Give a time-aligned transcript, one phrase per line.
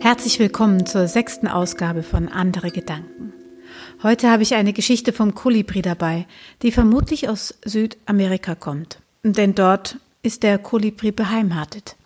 [0.00, 3.32] Herzlich willkommen zur sechsten Ausgabe von Andere Gedanken.
[4.02, 6.26] Heute habe ich eine Geschichte vom Kolibri dabei,
[6.62, 9.00] die vermutlich aus Südamerika kommt.
[9.24, 11.96] Denn dort ist der Kolibri beheimatet.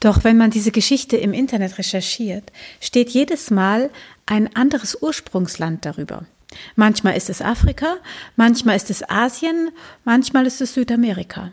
[0.00, 3.88] Doch wenn man diese Geschichte im Internet recherchiert, steht jedes Mal
[4.26, 6.26] ein anderes Ursprungsland darüber.
[6.76, 7.96] Manchmal ist es Afrika,
[8.36, 9.70] manchmal ist es Asien,
[10.04, 11.52] manchmal ist es Südamerika.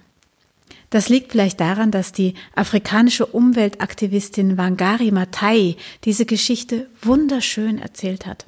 [0.90, 8.46] Das liegt vielleicht daran, dass die afrikanische Umweltaktivistin Wangari Maathai diese Geschichte wunderschön erzählt hat.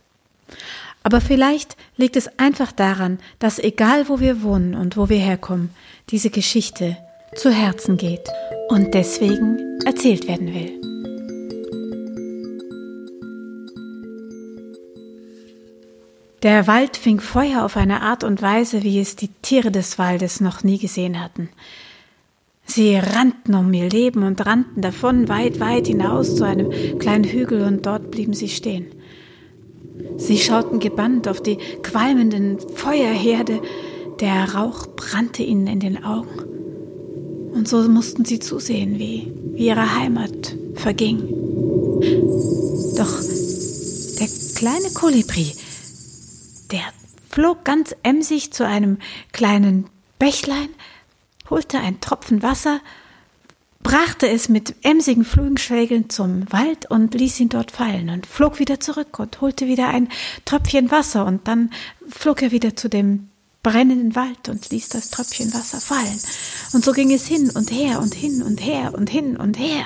[1.03, 5.69] Aber vielleicht liegt es einfach daran, dass egal wo wir wohnen und wo wir herkommen,
[6.09, 6.97] diese Geschichte
[7.35, 8.29] zu Herzen geht
[8.69, 10.81] und deswegen erzählt werden will.
[16.43, 20.39] Der Wald fing Feuer auf eine Art und Weise, wie es die Tiere des Waldes
[20.39, 21.49] noch nie gesehen hatten.
[22.67, 27.61] Sie rannten um ihr Leben und rannten davon weit, weit hinaus zu einem kleinen Hügel
[27.61, 28.87] und dort blieben sie stehen.
[30.17, 33.61] Sie schauten gebannt auf die qualmenden Feuerherde,
[34.19, 36.43] der Rauch brannte ihnen in den Augen.
[37.53, 41.19] Und so mussten sie zusehen, wie, wie ihre Heimat verging.
[42.97, 43.21] Doch
[44.19, 45.53] der kleine Kolibri,
[46.71, 46.81] der
[47.29, 48.97] flog ganz emsig zu einem
[49.31, 49.85] kleinen
[50.19, 50.69] Bächlein,
[51.49, 52.81] holte ein Tropfen Wasser,
[53.81, 58.79] brachte es mit emsigen Flügelschlägeln zum Wald und ließ ihn dort fallen und flog wieder
[58.79, 60.09] zurück und holte wieder ein
[60.45, 61.71] Tröpfchen Wasser und dann
[62.09, 63.29] flog er wieder zu dem
[63.63, 66.19] brennenden Wald und ließ das Tröpfchen Wasser fallen.
[66.73, 69.85] Und so ging es hin und her und hin und her und hin und her.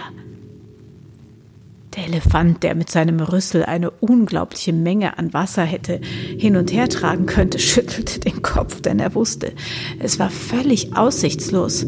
[1.96, 6.00] Der Elefant, der mit seinem Rüssel eine unglaubliche Menge an Wasser hätte
[6.38, 9.54] hin und her tragen könnte, schüttelte den Kopf, denn er wusste,
[10.00, 11.86] es war völlig aussichtslos.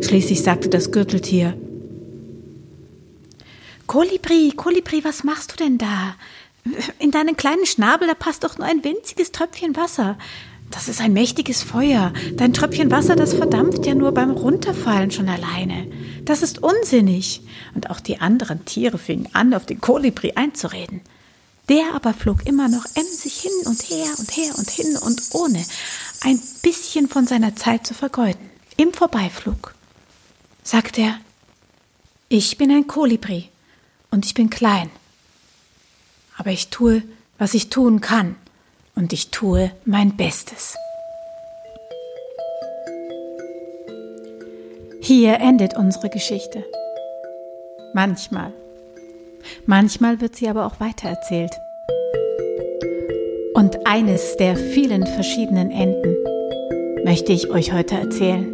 [0.00, 1.54] Schließlich sagte das Gürteltier,
[3.86, 6.14] Kolibri, Kolibri, was machst du denn da?
[6.98, 10.18] In deinen kleinen Schnabel, da passt doch nur ein winziges Tröpfchen Wasser.
[10.70, 12.12] Das ist ein mächtiges Feuer.
[12.34, 15.86] Dein Tröpfchen Wasser, das verdampft ja nur beim Runterfallen schon alleine.
[16.24, 17.42] Das ist unsinnig.
[17.74, 21.00] Und auch die anderen Tiere fingen an, auf den Kolibri einzureden.
[21.68, 25.64] Der aber flog immer noch emsig hin und her und her und hin und ohne
[26.22, 28.50] ein bisschen von seiner Zeit zu vergeuden.
[28.76, 29.74] Im Vorbeiflug
[30.62, 31.18] sagt er,
[32.28, 33.48] ich bin ein Kolibri
[34.10, 34.90] und ich bin klein.
[36.36, 37.02] Aber ich tue,
[37.38, 38.36] was ich tun kann
[38.98, 40.76] und ich tue mein Bestes.
[45.00, 46.64] Hier endet unsere Geschichte.
[47.94, 48.52] Manchmal.
[49.66, 51.52] Manchmal wird sie aber auch weitererzählt.
[53.54, 56.16] Und eines der vielen verschiedenen Enden
[57.04, 58.52] möchte ich euch heute erzählen.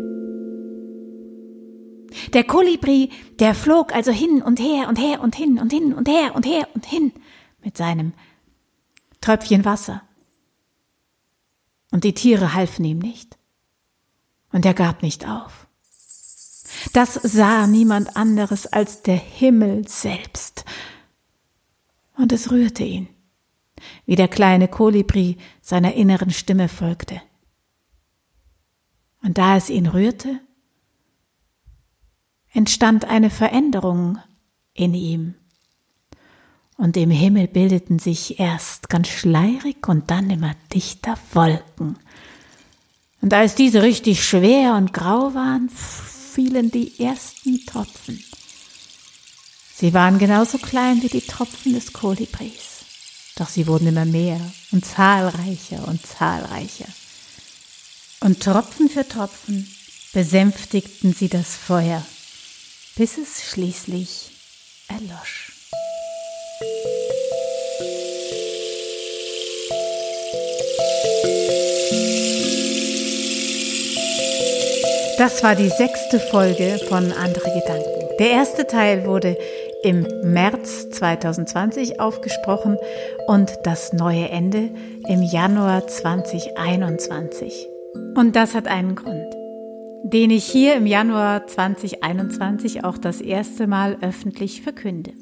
[2.34, 6.06] Der Kolibri, der flog also hin und her und her und hin und hin und
[6.06, 7.12] her und her und hin
[7.64, 8.12] mit seinem
[9.22, 10.02] Tröpfchen Wasser
[11.94, 13.38] und die Tiere halfen ihm nicht.
[14.50, 15.68] Und er gab nicht auf.
[16.92, 20.64] Das sah niemand anderes als der Himmel selbst.
[22.16, 23.06] Und es rührte ihn,
[24.06, 27.22] wie der kleine Kolibri seiner inneren Stimme folgte.
[29.22, 30.40] Und da es ihn rührte,
[32.52, 34.18] entstand eine Veränderung
[34.72, 35.36] in ihm
[36.76, 41.98] und im Himmel bildeten sich erst ganz schleierig und dann immer dichter Wolken.
[43.20, 48.22] Und als diese richtig schwer und grau waren, fielen die ersten Tropfen.
[49.74, 52.84] Sie waren genauso klein wie die Tropfen des Kolibris,
[53.36, 54.40] doch sie wurden immer mehr
[54.72, 56.88] und zahlreicher und zahlreicher.
[58.20, 59.68] Und Tropfen für Tropfen
[60.12, 62.04] besänftigten sie das Feuer,
[62.96, 64.30] bis es schließlich
[64.88, 65.43] erlosch.
[75.16, 78.08] Das war die sechste Folge von Andere Gedanken.
[78.18, 79.38] Der erste Teil wurde
[79.84, 82.76] im März 2020 aufgesprochen
[83.28, 84.70] und das neue Ende
[85.08, 87.68] im Januar 2021.
[88.16, 89.32] Und das hat einen Grund,
[90.02, 95.12] den ich hier im Januar 2021 auch das erste Mal öffentlich verkünde.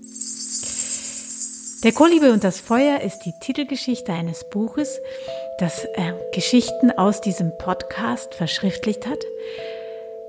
[1.84, 5.00] Der Kolibri und das Feuer ist die Titelgeschichte eines Buches,
[5.58, 9.18] das äh, Geschichten aus diesem Podcast verschriftlicht hat.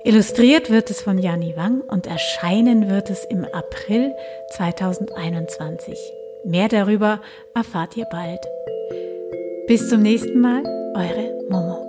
[0.05, 4.13] Illustriert wird es von Jani Wang und erscheinen wird es im April
[4.51, 5.97] 2021.
[6.43, 7.21] Mehr darüber
[7.55, 8.41] erfahrt ihr bald.
[9.65, 10.63] Bis zum nächsten Mal,
[10.95, 11.82] eure Momo.